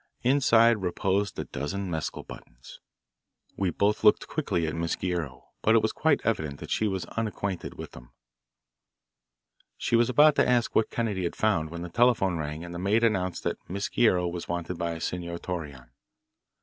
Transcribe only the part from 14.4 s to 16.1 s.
wanted by Senor Torreon.